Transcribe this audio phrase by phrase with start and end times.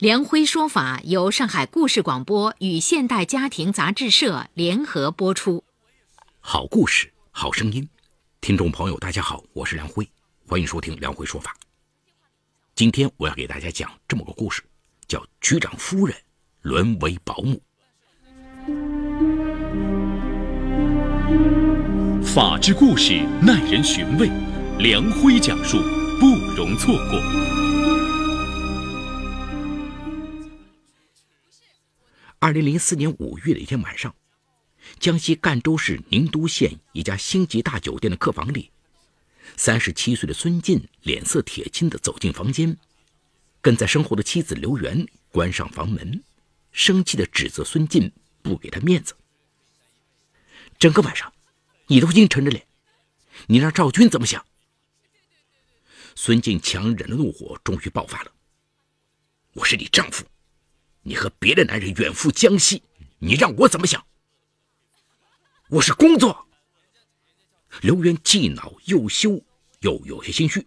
[0.00, 5.62] 梁辉说法由上海故事广播与现代家庭杂志社联合播出。
[6.40, 7.86] 好故事，好声音，
[8.40, 10.08] 听众朋友，大家好，我是梁辉，
[10.48, 11.54] 欢迎收听梁辉说法。
[12.74, 14.62] 今天我要给大家讲这么个故事，
[15.06, 16.16] 叫《局长夫人
[16.62, 17.60] 沦为保姆》。
[22.24, 24.30] 法治故事耐人寻味，
[24.78, 25.76] 梁辉讲述
[26.18, 27.69] 不容错过。
[32.42, 34.14] 二零零四年五月的一天晚上，
[34.98, 38.70] 江西赣州市宁都县一家星级大酒店的客房里，
[39.58, 42.74] 三十七岁的孙进脸色铁青地走进房间，
[43.60, 46.24] 跟在身后的妻子刘媛关上房门，
[46.72, 49.14] 生气地指责孙进不给他面子。
[50.78, 51.30] 整个晚上，
[51.88, 52.66] 你都阴沉着脸，
[53.48, 54.42] 你让赵军怎么想？
[56.14, 58.32] 孙进强忍的怒火终于爆发了
[59.52, 60.24] ：“我是你丈夫。”
[61.02, 62.82] 你和别的男人远赴江西，
[63.18, 64.04] 你让我怎么想？
[65.68, 66.46] 我是工作。
[67.80, 69.42] 刘渊既恼又羞，
[69.80, 70.66] 又有些心虚。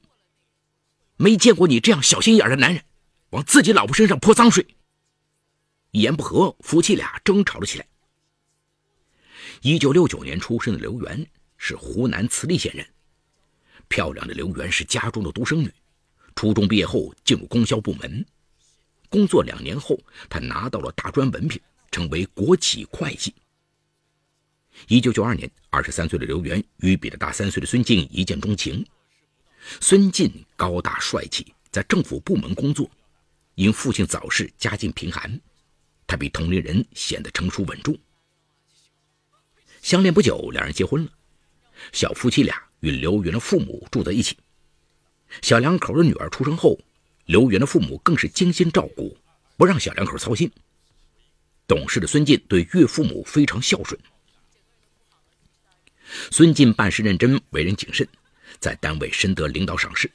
[1.18, 2.84] 没见过你这样小心眼的男人，
[3.30, 4.66] 往自己老婆身上泼脏水。
[5.92, 7.88] 一言不合，夫妻俩争吵了起来。
[9.62, 12.86] 一九六九年出生的刘媛是湖南慈利县人，
[13.88, 15.72] 漂亮的刘媛是家中的独生女，
[16.36, 18.26] 初中毕业后进入供销部门。
[19.14, 19.96] 工作两年后，
[20.28, 21.62] 他拿到了大专文凭，
[21.92, 23.32] 成为国企会计。
[24.88, 28.84] 一九九二年，二十三岁的刘源与比他大三岁的孙静一见钟情。
[29.80, 32.90] 孙静高大帅气，在政府部门工作，
[33.54, 35.40] 因父亲早逝，家境贫寒，
[36.08, 37.96] 他比同龄人显得成熟稳重。
[39.84, 41.12] 相恋不久，两人结婚了。
[41.92, 44.36] 小夫妻俩与刘源的父母住在一起。
[45.44, 46.80] 小两口的女儿出生后。
[47.26, 49.18] 刘源的父母更是精心照顾，
[49.58, 50.52] 不让小两口操心。
[51.66, 54.00] 懂事的孙进对岳父母非常孝顺。
[56.30, 58.08] 孙进办事认真，为人谨慎，
[58.60, 60.12] 在单位深得领导赏识。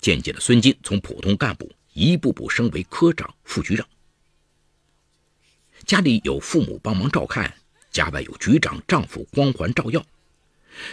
[0.00, 3.86] 渐渐的，孙进从普通干部一步步升为科长、副局长。
[5.86, 7.54] 家里有父母帮忙照看，
[7.92, 10.04] 家外有局长丈夫光环照耀。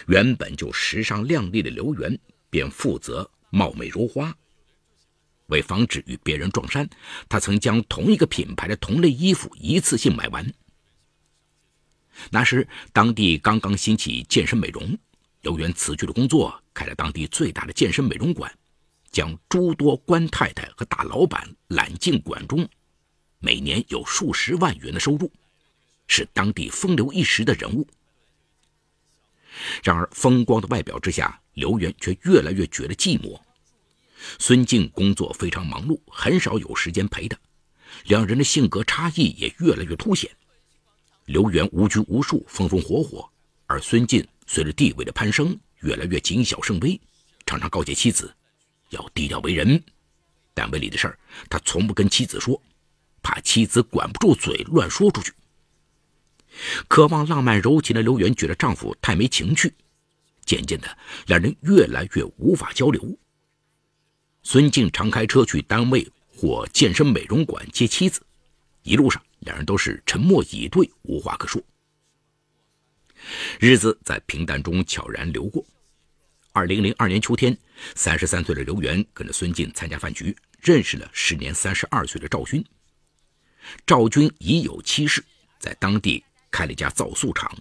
[0.07, 2.17] 原本就时尚靓丽的刘源，
[2.51, 4.35] 便负责貌美如花。
[5.49, 6.89] 为防止与别人撞衫，
[7.27, 10.51] 他曾将同一个品牌的同类衣服一次性买完。
[12.31, 14.97] 那时，当地刚刚兴起健身美容，
[15.41, 18.51] 刘源辞去了工作，开了当地最大的健身美容馆，
[19.09, 22.67] 将诸多官太太和大老板揽进馆中，
[23.39, 25.31] 每年有数十万元的收入，
[26.07, 27.87] 是当地风流一时的人物。
[29.81, 33.39] 然而，风光的外表之下，刘源却越来越觉得寂寞。
[34.37, 37.37] 孙静工作非常忙碌，很少有时间陪他，
[38.05, 40.29] 两人的性格差异也越来越凸显。
[41.25, 43.29] 刘源无拘无束，风风火火，
[43.67, 46.99] 而孙静随着地位的攀升，越来越谨小慎微，
[47.45, 48.33] 常常告诫妻子
[48.89, 49.83] 要低调为人。
[50.53, 51.17] 单位里的事儿，
[51.49, 52.61] 他从不跟妻子说，
[53.21, 55.31] 怕妻子管不住嘴乱说出去。
[56.87, 59.71] 渴望浪漫柔情的刘源觉得丈夫太没情趣，
[60.43, 60.97] 渐渐的，
[61.27, 63.17] 两人越来越无法交流。
[64.43, 68.21] 孙静常开车去单位或健身美容馆接妻子，
[68.83, 71.61] 一路上两人都是沉默以对，无话可说。
[73.59, 75.63] 日子在平淡中悄然流过。
[76.51, 77.55] 二零零二年秋天，
[77.95, 82.63] 三十三岁的刘源跟着孙静参加饭局，认识了时年三十二岁的赵军。
[83.85, 85.23] 赵军已有妻室，
[85.59, 87.55] 在当地开了一家造塑厂。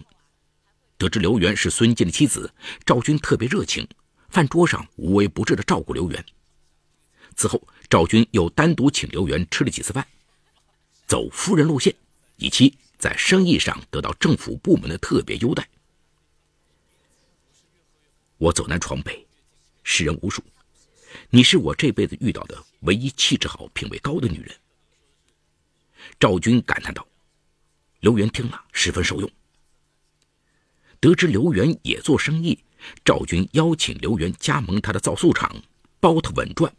[0.97, 2.51] 得知刘源是孙静的妻子，
[2.85, 3.87] 赵军特别热情，
[4.29, 6.25] 饭桌上无微不至的照顾刘源。
[7.39, 10.05] 此后，赵军又单独请刘源吃了几次饭，
[11.07, 11.95] 走夫人路线，
[12.35, 15.65] 以期在生意上得到政府部门的特别优待。
[18.39, 19.25] 我走南闯北，
[19.83, 20.43] 识人无数，
[21.29, 24.53] 你是我这辈子遇到的唯一气质好、品味高的女人。
[26.19, 27.07] 赵军感叹道。
[28.01, 29.31] 刘源听了十分受用。
[30.99, 32.59] 得知刘源也做生意，
[33.05, 35.55] 赵军邀请刘源加盟他的造素厂，
[36.01, 36.73] 包他稳赚。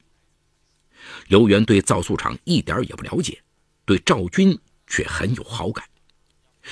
[1.29, 3.41] 刘源对造塑厂一点也不了解，
[3.85, 5.85] 对赵军却很有好感，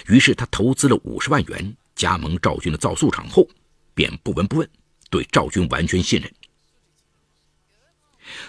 [0.07, 3.49] 于是他投资了五十万元，加盟赵军的造塑厂后，
[3.95, 4.71] 便不闻不问，
[5.11, 6.33] 对赵军完全信任。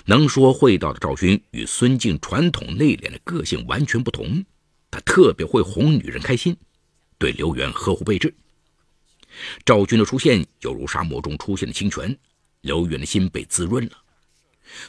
[0.06, 4.44] 能说会道的赵军与孙静传统内敛的个性完全不同，
[4.92, 6.58] 他特别会哄女人开心，
[7.18, 8.34] 对刘元呵护备至。
[9.64, 12.18] 赵军的出现犹如沙漠中出现的清泉，
[12.62, 13.92] 刘元的心被滋润了。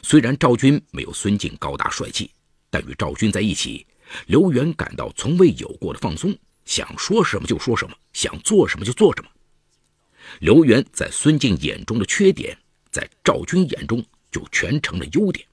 [0.01, 2.31] 虽然赵军没有孙敬高大帅气，
[2.69, 3.85] 但与赵军在一起，
[4.27, 9.29] 刘元感到从未有过的放松，想说什么就说什么，想做什么就做什么。
[10.39, 12.57] 刘元在孙敬眼中的缺点，
[12.91, 14.03] 在赵军眼中。
[14.31, 15.45] 就全成了优点。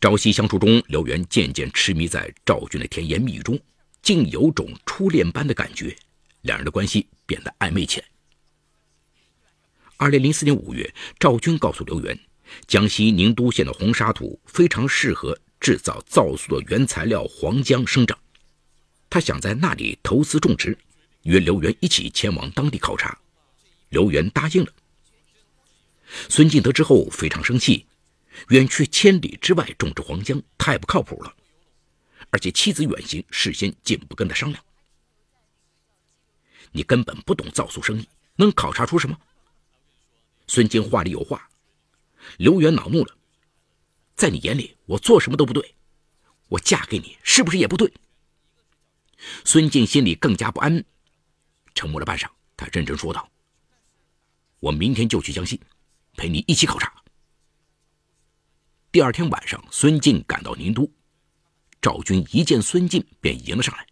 [0.00, 3.60] 朝夕相处中，刘元渐渐痴迷在赵军的甜言蜜语中，
[4.00, 5.94] 竟有种初恋般的感觉，
[6.40, 8.06] 两人的关系变得暧昧起来。
[9.98, 12.16] 二零零四年五月，赵军告诉刘元，
[12.68, 18.16] 江西宁都县的红沙土非常适合制造皂塑的原材料黄姜生长，
[19.10, 20.78] 他想在那里投资种植，
[21.24, 23.18] 约刘元一起前往当地考察。
[23.88, 24.72] 刘元答应了。
[26.28, 27.84] 孙敬得知后非常生气，
[28.50, 31.34] 远去千里之外种植黄姜太不靠谱了，
[32.30, 34.64] 而且妻子远行，事先竟不跟他商量。
[36.70, 39.18] 你根本不懂皂塑生意，能考察出什么？
[40.48, 41.48] 孙静话里有话，
[42.38, 43.16] 刘元恼怒了，
[44.16, 45.76] 在你眼里我做什么都不对，
[46.48, 47.92] 我嫁给你是不是也不对？
[49.44, 50.84] 孙静心里更加不安，
[51.74, 53.30] 沉默了半晌，他认真说道
[54.58, 55.60] ：“我明天就去江西。”
[56.18, 56.92] 陪你一起考察。
[58.90, 60.90] 第二天晚上，孙静赶到宁都，
[61.80, 63.86] 赵军一见孙静便迎了上来。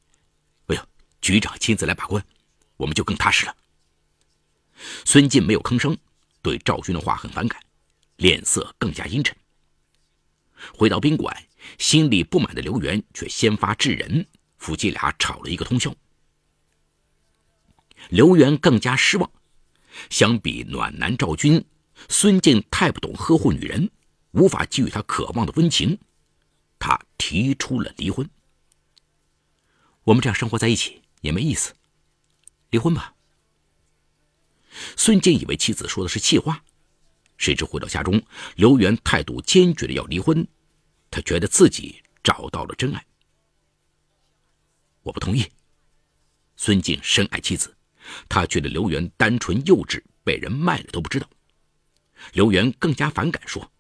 [0.67, 0.89] 哎呦，
[1.21, 2.27] 局长亲自来把关，
[2.79, 3.57] 我们就更踏实了。
[5.05, 5.97] 孙静没有吭声，
[6.47, 7.61] 对赵军的话很反感，
[8.19, 9.37] 脸色更加阴沉。
[10.73, 11.37] 回到宾馆，
[11.77, 14.25] 心里不满的刘元却先发制人，
[14.57, 15.93] 夫妻俩吵了一个通宵。
[18.11, 19.29] 刘元更加失望，
[20.09, 21.65] 相比暖男赵军。
[22.09, 23.91] 孙静太不懂呵护女人，
[24.31, 25.99] 无法给予她渴望的温情，
[26.79, 28.31] 他提出了离婚。
[30.05, 31.75] 我们这样生活在一起也没意思，
[32.71, 33.16] 离婚吧。
[34.97, 36.63] 孙敬以为妻子说的是气话，
[37.39, 38.23] 谁知回到家中，
[38.57, 40.47] 刘元态度坚决的要离婚，
[41.11, 43.05] 他觉得自己找到了真爱。
[45.03, 45.47] 我不同意。
[46.57, 47.77] 孙静深爱妻子，
[48.29, 51.29] 他觉得刘元单纯幼稚，被人卖了都不知道。
[52.33, 53.71] 刘元更加反感，说：“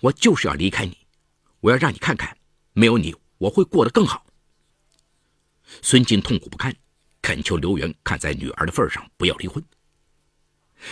[0.00, 0.96] 我就是要离开你，
[1.60, 2.38] 我要让你看看，
[2.72, 4.24] 没有你我会过得更好。”
[5.82, 6.74] 孙静痛苦不堪，
[7.20, 9.62] 恳求刘元看在女儿的份上不要离婚。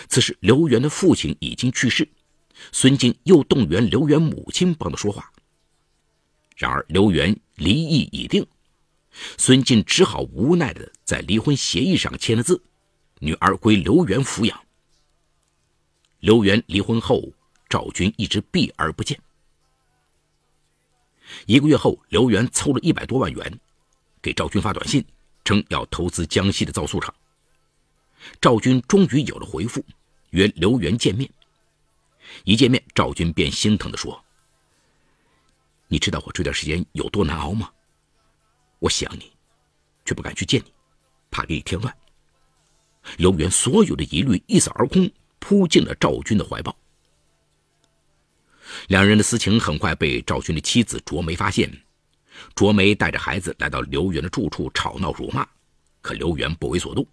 [0.08, 2.08] 此时，刘元的父亲已经去世，
[2.72, 5.30] 孙静又动员刘元母亲帮他说话。
[6.56, 8.46] 然而，刘元离异已定，
[9.36, 12.62] 孙静只好无奈的在离婚协议上签了字，
[13.18, 14.60] 女儿归刘元抚养。
[16.20, 17.22] 刘元离婚后，
[17.68, 19.18] 赵军一直避而不见。
[21.46, 23.60] 一个月后，刘元凑了一百多万元，
[24.22, 25.04] 给赵军发短信，
[25.44, 27.12] 称要投资江西的造塑厂。
[28.40, 29.84] 赵军终于有了回复，
[30.30, 31.30] 约刘元见面。
[32.44, 34.24] 一见面，赵军便心疼地说
[35.88, 37.70] ：“你知道我这段时间有多难熬吗？
[38.78, 39.32] 我想你，
[40.04, 40.72] 却不敢去见你，
[41.30, 41.96] 怕给你添乱。”
[43.18, 45.10] 刘元所有的疑虑一扫而空。
[45.46, 46.74] 扑进了赵军的怀抱。
[48.86, 51.70] 两人的私情很快被赵军的妻子卓梅发现，
[52.54, 55.46] 卓梅带着孩子来到刘元的住处吵闹辱骂，
[56.00, 57.06] 可刘元不为所动。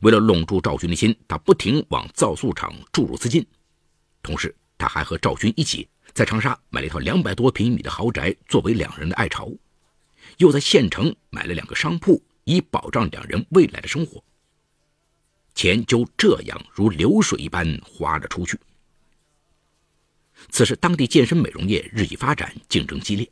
[0.00, 3.46] 为了笼住赵军的心，他不停往造塑厂注入资金，
[4.22, 9.50] 同时他还和赵军一起在长沙买了一套两百多平米的豪宅作为两人的爱巢，
[10.38, 14.22] 又在县城买了两个商铺，以保障两人未来的生活。
[15.54, 18.58] 钱就这样如流水一般花了出去。
[20.48, 23.28] 此时，当地健身美容业日益发展，竞争激烈。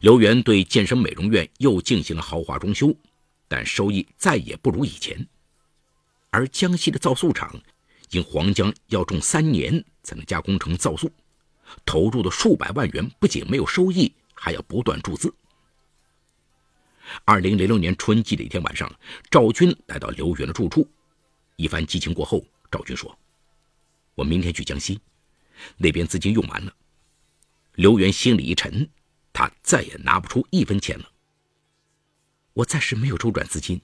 [0.00, 2.94] 刘元对健身美容院又进行了豪华装修，
[3.48, 5.26] 但收益再也不如以前。
[6.32, 7.54] 而江西的造塑厂，
[8.10, 11.12] 因黄姜要种三年才能加工成造塑，
[11.84, 15.32] 投入的数百万元不仅没有收益，还要不断注资。
[17.26, 18.90] 二零零六年春季的一天晚上，
[19.30, 20.88] 赵军来到刘元的住处。
[21.56, 23.16] 一番激情过后，赵军说
[24.16, 24.98] ：“我明天去江西，
[25.76, 26.74] 那边资金用完了。”
[27.76, 28.88] 刘元心里一沉，
[29.34, 31.10] 他再也拿不出一分钱了。
[32.54, 33.82] 我暂时没有周转资金，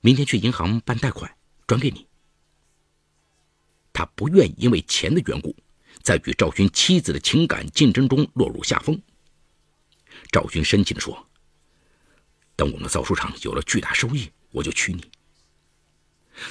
[0.00, 1.34] 明天去银行办贷款
[1.70, 2.04] 转给你。
[3.92, 5.54] 他不愿因为钱的缘故，
[6.02, 9.00] 在与赵军妻子的情感竞争中落入下风。
[10.32, 11.28] 赵军深情地说
[12.56, 15.04] ：“等我们造书厂有了巨大收益，我就娶你。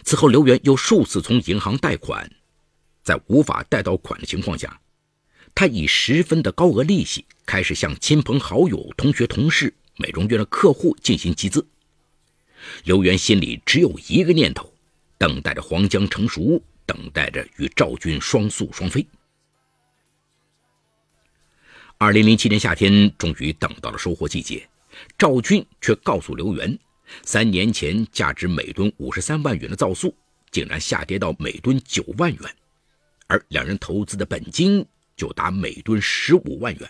[0.05, 2.31] 此后，刘元又数次从银行贷款，
[3.03, 4.79] 在无法贷到款的情况下，
[5.53, 11.67] 他以十分的高额利息开始向亲朋好友、同学、同事、美容院的客户进行集资。
[12.85, 14.73] 刘元心里只有一个念头：
[15.19, 19.05] 等待着黄江成熟，等待着与赵军双宿双飞。
[21.97, 24.67] 二零零七年夏天，终于等到了收获季节，
[25.17, 26.79] 赵军却告诉刘元。
[27.25, 30.15] 三年前，价值每吨五十三万元的皂素，
[30.51, 32.55] 竟然下跌到每吨九万元，
[33.27, 34.85] 而两人投资的本金
[35.17, 36.89] 就达每吨十五万元。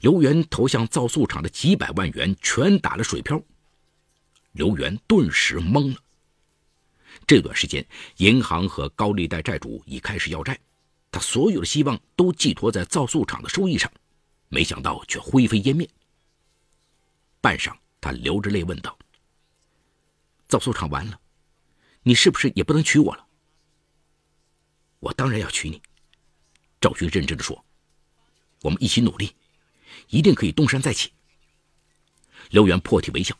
[0.00, 3.40] 刘元投向皂素厂的几百万元全打了水漂，
[4.50, 6.00] 刘元顿时懵了。
[7.28, 10.58] 这段时间，银行和高利贷债主已开始要债，
[11.12, 13.92] 他所有的希望都寄托在皂素厂的收益上，
[14.48, 15.88] 没想到却灰飞烟灭。
[17.40, 17.72] 半晌。
[18.00, 18.96] 他流着泪问道
[20.46, 21.20] ：“造素厂完了，
[22.04, 23.26] 你是不是也不能娶我了
[25.00, 25.82] ？”“我当然要娶你。”
[26.80, 27.64] 赵军认真的说
[28.62, 29.34] ，“我们一起努力，
[30.10, 31.12] 一定可以东山再起。”
[32.50, 33.36] 刘元破涕为笑，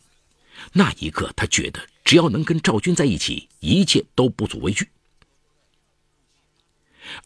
[0.72, 4.88] 那一刻他觉得只要能跟赵军在一起，一切都不足为惧。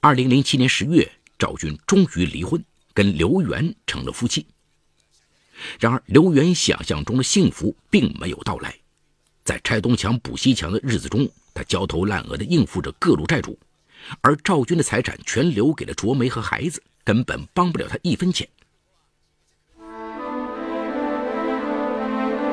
[0.00, 4.46] 二零零七年十月，赵军终于离婚，跟刘元成了夫妻。
[5.78, 8.74] 然而，刘元想象中的幸福并没有到来。
[9.44, 13.58] 在拆东墙补西墙的日子中，他焦头烂额地应付着各路债主，
[14.20, 18.48] 而赵军的财产全留给了卓梅和孩子，根本帮不了他一分钱。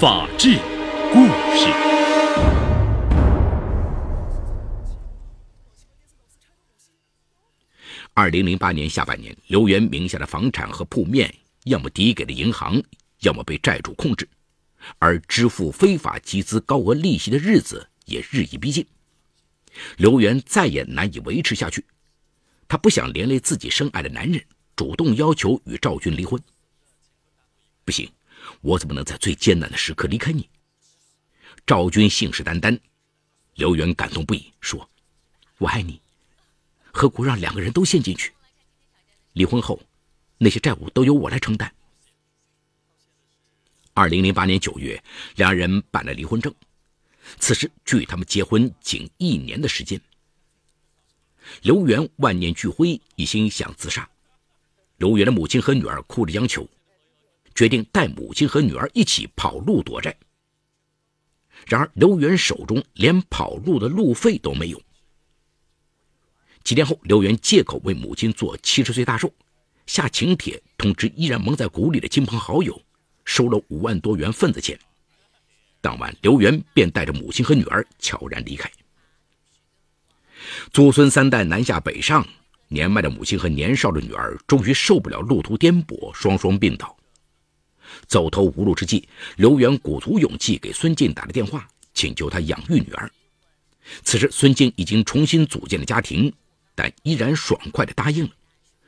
[0.00, 0.56] 法治
[1.12, 1.68] 故事。
[8.14, 11.30] 二零零八年下半年，刘源名下的房产和铺面，
[11.64, 12.82] 要么抵给了银行，
[13.18, 14.26] 要么被债主控制。
[14.98, 18.86] 而支付非法集资高额利息的日子也日益逼近，
[19.98, 21.84] 刘元再也难以维持下去，
[22.66, 24.42] 他不想连累自己深爱的男人，
[24.74, 26.42] 主动要求与赵军离婚。
[27.84, 28.10] 不行，
[28.60, 30.48] 我怎么能在最艰难的时刻离开你？
[31.66, 32.78] 赵军信誓旦旦，
[33.54, 34.88] 刘元感动不已，说
[35.58, 36.00] ：“我爱你，
[36.92, 38.32] 何苦让两个人都陷进去？
[39.32, 39.80] 离婚后，
[40.38, 41.72] 那些债务都由我来承担。”
[43.94, 45.02] 二零零八年九月，
[45.36, 46.54] 两人办了离婚证。
[47.38, 50.00] 此时距他们结婚仅一年的时间。
[51.62, 54.08] 刘元万念俱灰，一心想自杀。
[54.98, 56.66] 刘元的母亲和女儿哭着央求，
[57.54, 60.16] 决定带母亲和女儿一起跑路躲债。
[61.66, 64.82] 然而刘元手中连跑路的路费都没有。
[66.64, 69.32] 几天后，刘元借口为母亲做七十岁大寿，
[69.86, 72.80] 下请帖通知依然蒙在鼓里的亲朋好友。
[73.26, 74.76] 收了五万多元份子钱，
[75.80, 78.68] 当晚刘元便带着母亲和女儿悄然离开。
[80.72, 82.26] 祖孙三代南下北上，
[82.68, 86.96] 年迈的母亲和年少的女儿终于受不了路途颠簸，双双病倒。
[88.06, 93.10] 走投无路之际，刘元鼓足勇气给孙静打了电话，请求他养育女儿。
[94.02, 96.32] 此时孙静已经重新组建了家庭，
[96.74, 98.30] 但依然爽快地答应了。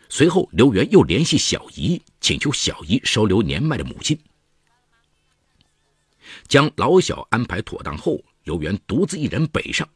[0.08, 4.18] 随后刘元又联系小姨，请求小姨收留年迈的母亲。
[6.46, 9.88] 将老小安排妥当后，刘元独自一人北上。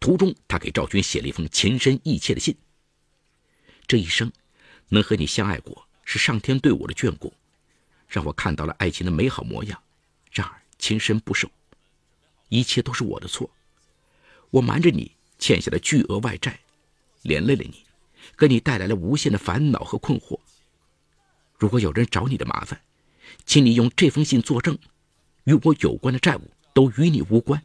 [0.00, 2.56] 途中，他给赵军写了一封情深意切的信。
[3.86, 4.32] 这一生，
[4.88, 7.34] 能和你相爱过，是上天对我的眷顾，
[8.14, 9.82] 让我看到了爱情的美好模样。
[10.30, 11.50] 然而，情深不寿，
[12.48, 13.50] 一切都是我的错。
[14.50, 16.60] 我瞒着你欠下了巨额外债，
[17.22, 17.84] 连累了你，
[18.38, 20.38] 给你带来了无限的烦恼和困惑。
[21.58, 22.80] 如果有人找你的麻烦，
[23.46, 24.78] 请你用这封信作证。
[25.42, 27.60] 与我有关的债务都与你无关。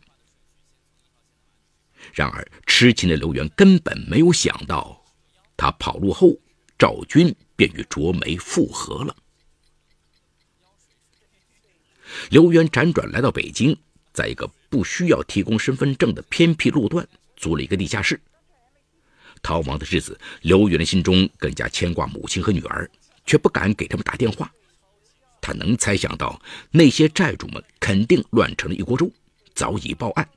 [2.12, 5.06] 然而，痴情的刘元根本没有想到，
[5.56, 6.36] 他跑路后，
[6.76, 9.16] 赵军便与卓梅复合了。
[12.30, 13.78] 刘元辗转来到北京，
[14.14, 18.20] 在一个不需要提供身份证的偏僻路段租了一个地下室。
[19.42, 22.90] 逃亡的日子，刘元的心中更加牵挂母亲和女儿，
[23.26, 24.52] 却不敢给他们打电话。
[25.42, 26.40] 他能猜想到
[26.70, 29.10] 那些债主们肯定乱成了一锅粥，
[29.56, 30.28] 早已报案，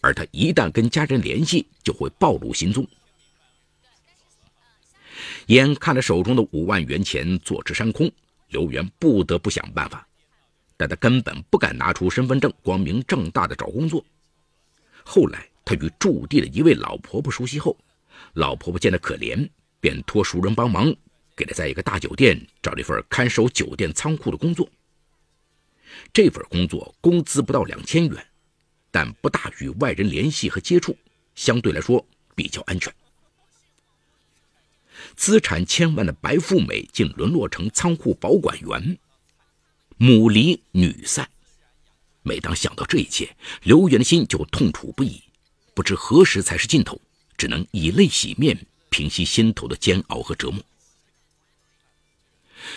[0.00, 2.84] 而他一旦跟家人联系，就会暴露行踪。
[5.46, 8.10] 眼看着手中的五万元钱坐吃山空，
[8.48, 10.06] 刘元不得不想办法，
[10.80, 14.02] 但他根本不敢拿出身份证，光明正大的找工作。
[15.04, 17.76] 后来，他与驻地的一位老婆婆熟悉后，
[18.32, 19.46] 老婆婆见他可怜，
[19.78, 20.90] 便托熟人帮忙，
[21.36, 24.66] 给他在一个大酒店找了一份看守酒店仓库的工作。
[26.14, 28.26] 这份工作工资不到两千元，
[28.90, 30.96] 但不大与外人联系和接触，
[31.34, 32.02] 相对来说
[32.34, 32.90] 比较安全。
[35.14, 38.98] 资产千万的白富美竟沦落成仓库保管员，
[40.02, 41.28] 母离女散。
[42.22, 45.22] 每当想到这一切，刘元的心就痛楚不已，
[45.74, 46.98] 不知何时才是尽头，
[47.36, 50.64] 只能以泪洗面，平息心头的煎熬和折磨。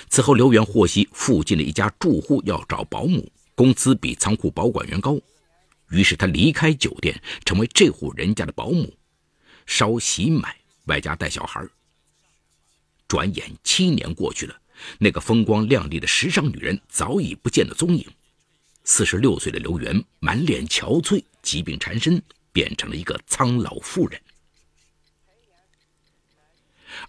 [0.09, 5.17] 此后，刘元获悉附近的一家住户要找保姆，工资比仓库保管员高，
[5.91, 8.93] 于是他离开酒店，成为这户人家的保姆，
[9.65, 11.65] 烧洗买，外加带小孩。
[13.07, 14.59] 转眼七年过去了，
[14.97, 18.05] 那个风光亮丽的时尚女人早已不见了踪影。
[18.83, 24.19] 四十六岁的刘元满脸憔悴，疾病缠身，变成了一个苍老妇人。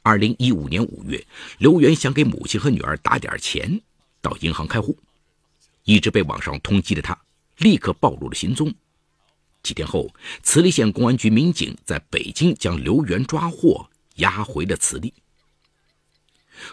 [0.02, 1.26] 二零一五年五月，
[1.58, 3.80] 刘元想给母亲和女儿打点钱，
[4.22, 4.96] 到银行开户。
[5.84, 7.18] 一直被网上通缉的他，
[7.58, 8.72] 立刻暴露了行踪。
[9.62, 15.12] 几天后，慈利县公安局民警在北京将刘元抓获，押回了慈利。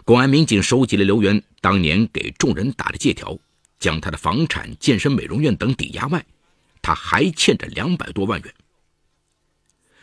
[0.04, 3.38] 公安民警收集了刘元当年给众人打的借条，
[3.80, 6.24] 将他的房产、健身美容院等抵押外，
[6.82, 8.54] 他还欠着两百多万元。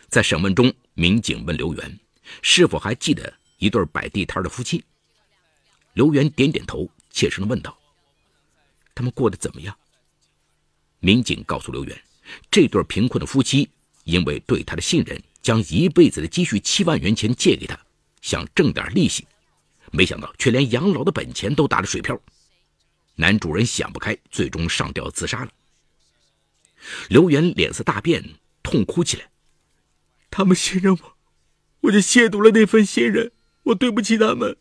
[0.09, 1.99] 在审问中，民警问刘元
[2.43, 4.83] 是否还记得一对摆地摊的夫妻。
[5.95, 7.77] 刘元点点头，切声地问道
[8.95, 9.77] ：“他们过得怎么样？”
[11.01, 12.03] 民警告诉刘元，
[12.51, 13.69] 这对贫困的夫妻
[14.05, 17.79] 因为对他的信任，将一辈子的积蓄七万元钱借给他，
[18.21, 19.27] 想挣点利息。
[19.93, 22.19] 没想到，却连养老的本钱都打了水漂。
[23.17, 25.51] 男主人想不开，最终上吊自杀了。
[27.09, 28.23] 刘元脸色大变，
[28.63, 29.31] 痛哭起来
[30.31, 31.17] ：“他们信任我，
[31.81, 33.33] 我就亵渎了那份信任，
[33.65, 34.57] 我对不起他们。”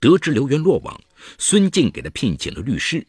[0.00, 1.00] 得知刘元落网，
[1.38, 3.06] 孙静给他聘请了律师。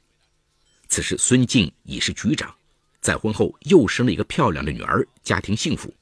[0.89, 2.53] 此时，孙静已是局长，
[2.99, 5.93] 再婚后又生了一个漂亮的女儿，家庭幸福。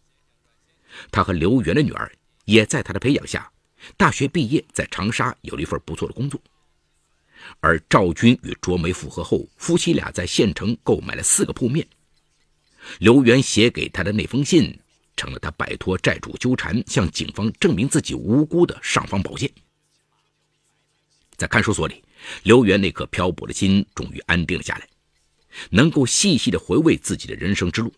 [1.12, 2.12] 他和刘元的女儿
[2.46, 3.52] 也在他的培养下。
[3.98, 6.40] 大学毕业，在长沙有了一份不错的工作。
[7.60, 11.88] 而赵军与卓梅复合后，夫妻俩在县城购买了四个铺面。
[13.00, 14.80] 刘元写给他的那封信，
[15.16, 19.52] 成了他摆脱债主纠缠、向警方证明自己无辜的尚方宝剑。
[21.36, 22.04] 在看守所里，
[22.44, 24.88] 刘元那颗漂泊的心终于安定了下来，
[25.70, 27.94] 能够细细的回味自己的人生之路。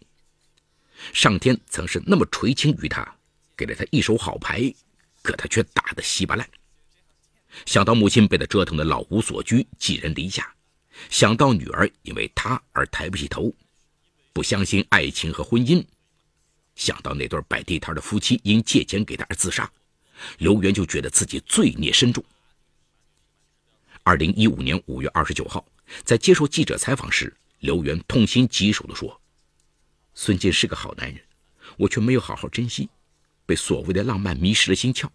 [1.13, 3.15] 上天曾是那么垂青于他，
[3.55, 4.73] 给了他一手好牌。
[5.27, 6.49] 可他却打得稀巴烂。
[7.65, 10.55] 想到母亲被他折腾得老无所居、寄人篱下，
[11.09, 13.53] 想到女儿因为他而抬不起头，
[14.31, 15.85] 不相信爱情和婚姻，
[16.75, 19.69] 想到那对摆地摊的夫妻因借钱给他而自杀，
[20.37, 22.23] 刘元就觉得自己罪孽深重。
[24.03, 25.65] 二零一五年五月二十九号，
[26.05, 29.19] 在接受记者采访时，刘元痛心疾首地说
[30.15, 31.21] ：“孙进是个好男人，
[31.75, 32.87] 我却没有好好珍惜。”
[33.47, 35.09] 被所谓的浪漫迷失了心窍。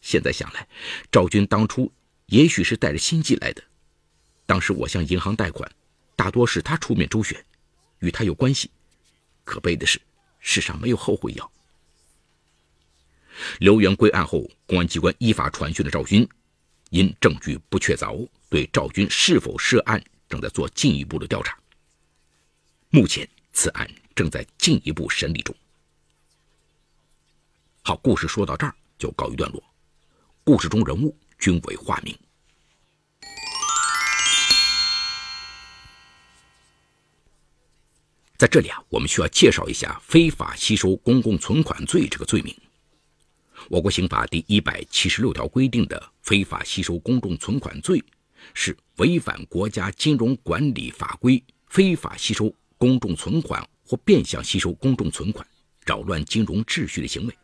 [0.00, 0.66] 现在想来，
[1.10, 1.92] 赵军当初
[2.26, 3.62] 也许是带着心计来的。
[4.46, 5.70] 当时我向银行贷款，
[6.16, 7.44] 大多是他出面周旋，
[7.98, 8.70] 与他有关系。
[9.44, 10.00] 可悲的是，
[10.40, 11.52] 世上没有后悔药。
[13.60, 16.28] 刘元归案后，公安机关依法传讯了赵军，
[16.90, 21.58] 因证据不确凿，对赵军是否涉案正在做进一步的调查。
[22.90, 25.54] 目前，此案正在进一步审理中。
[27.84, 29.60] 好，故事说到这儿就告一段落。
[30.44, 32.16] 故事中人物均为化名。
[38.36, 42.56] 在这里啊，我们需要介绍一下非法吸收公共存款罪这个罪名。
[43.68, 48.00] 我国刑法第一百七十六条规定的非法吸收公众存款罪，
[48.54, 55.44] 是违反国家金融管理法规、非法吸收公众存款或变相吸收公众存款、
[55.84, 57.36] 扰乱金融秩序的行为。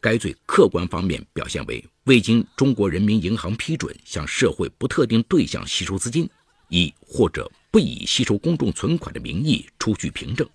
[0.00, 6.28] 该罪客观方面表现为未经中国人民银行批准向社会不特定对象吸收资金，
[6.68, 10.48] 以或者不以吸收公众存款的名义出具凭证，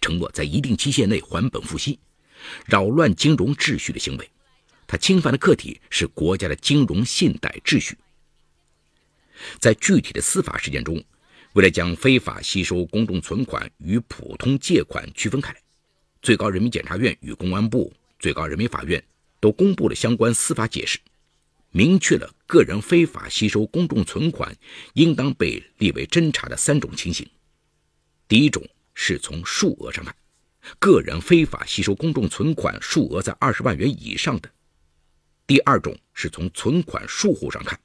[0.00, 1.98] 承诺在一定期限内还本付息，
[2.66, 4.30] 扰乱金融秩序的行为，
[4.86, 7.96] 他侵犯的客体是国家的金融信贷秩序。
[9.58, 11.02] 在具体的司法实践中，
[11.54, 15.60] 为了将非法吸收公众存款与普通借款区分开来，
[16.20, 19.02] 最高人民检察院与公安部、最高人民法院
[19.40, 21.00] 都公布了相关司法解释，
[21.70, 24.54] 明确了个人非法吸收公众存款
[24.92, 27.28] 应当被列为侦查的三种情形。
[28.28, 28.62] 第一种
[28.94, 30.14] 是从数额上看，
[30.78, 34.48] 个人非法吸收公众存款数额在二十万元以上的；
[35.46, 37.80] 第二种是从存款数户上看。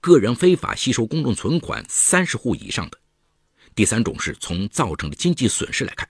[0.00, 2.98] 个人非法吸收公众存款三十户以上的，
[3.74, 6.08] 第三种是从造成的经济损失来看，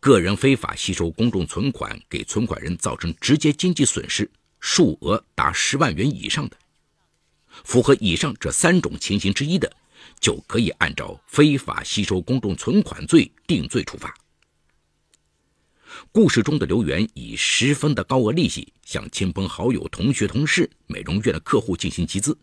[0.00, 6.56] 个人非法吸收公众存款给存款人造成直接经济损失，数额达十万元以上的，
[7.64, 9.70] 符合以上这三种情形之一的，
[10.20, 14.14] 就可以按照非法吸收公众存款罪定罪处罚。
[16.10, 22.36] 故事中的刘源以十分的高额利息向亲朋好友、同学、同事、美容院的客户进行集资。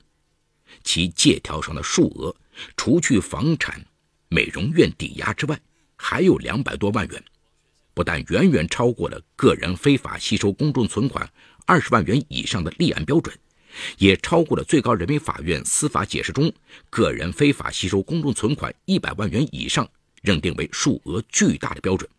[0.83, 2.33] 其借条上的数额，
[2.77, 3.85] 除去房产、
[4.29, 5.59] 美容院抵押之外，
[5.97, 7.23] 还有两百多万元，
[8.01, 11.31] 不但远远超过了个人非法吸收公众存款
[11.67, 13.37] 二十万元以上的立案标准，
[13.99, 16.51] 也超过了最高人民法院司法解释中
[16.89, 19.87] 个人非法吸收公众存款一百万元以上
[20.23, 22.09] 认定为数额巨大的标准。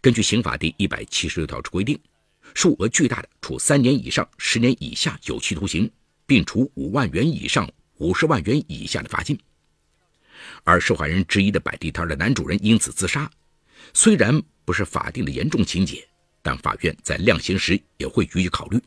[0.00, 1.96] 根据刑法第一百七十六条之规定，
[2.52, 5.88] 数额巨大的，处三年以上十年以下有期徒刑。
[6.26, 9.38] 并处五万元以上五十万元以下的罚金。
[10.64, 13.30] 而受害人之一的摆地摊的男主人因此自杀，
[13.92, 16.06] 虽然不是法定的严重情节，
[16.42, 18.80] 但法院在量刑时也会予以考虑。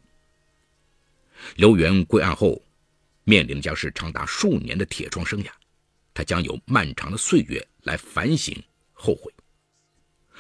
[1.56, 2.62] 刘源归案后，
[3.24, 5.50] 面临的将是长达数年的铁窗生涯，
[6.14, 8.56] 他将有漫长的岁月来反省
[8.94, 9.32] 后悔，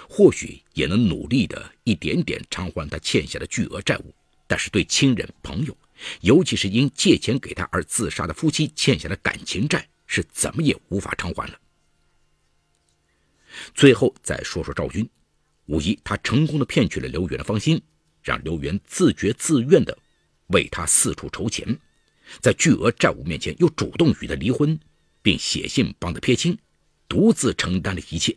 [0.10, 4.14] 或许也能努力的一点点偿还他欠下的巨额债务，
[4.48, 5.78] 但是对亲人朋友。
[6.20, 11.58] 尤其是因借钱给他而自杀的夫妻欠下的感情债，是怎么也无法偿还了。
[13.74, 15.10] 最后再说说赵军，
[15.66, 17.82] 无疑他成功的骗取了刘源的芳心，
[18.22, 19.98] 让刘源自觉自愿的
[20.48, 21.80] 为他四处筹钱，
[22.40, 24.80] 在巨额债务面前又主动与他离婚，
[25.22, 26.58] 并写信帮他撇清，
[27.08, 28.36] 独自承担了一切。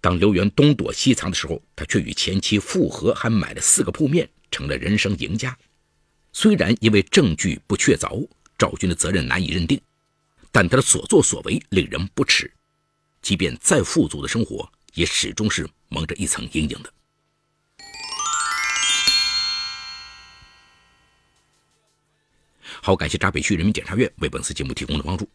[0.00, 5.56] 当刘源东躲西藏的时候，他却与前妻复合，还买了四个铺面，成了人生赢家。
[6.32, 9.80] 虽然因为证据不确凿，赵军的责任难以认定，
[10.50, 12.50] 但他的所作所为令人不齿。
[13.20, 16.92] 即便再富足的生活，也始终是蒙着一层阴影的。
[22.82, 25.28] 好，感谢闸北区人民检察院为本次节目提供的帮助。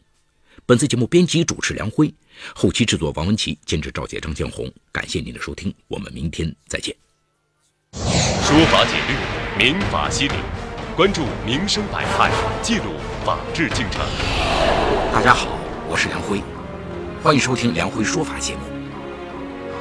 [0.64, 2.12] 本次节目编辑主持梁辉，
[2.54, 4.72] 后期制作王文琪，监制赵杰、张建红。
[4.90, 6.94] 感谢您的收听，我们明天再见。
[7.92, 9.14] 说法解律，
[9.58, 10.34] 民法析理。
[10.96, 12.30] 关注民生百态，
[12.62, 14.00] 记录法治进程。
[15.10, 16.42] 大家好，我是梁辉，
[17.22, 18.71] 欢迎收听梁辉说法节目。